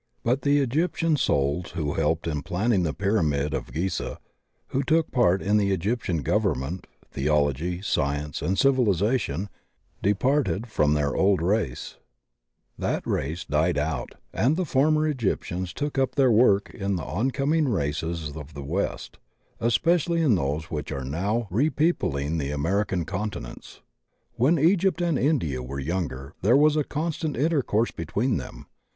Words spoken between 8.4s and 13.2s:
and civilization, departed from their old race; 18 THE OCEAN OF THEOSOPHY that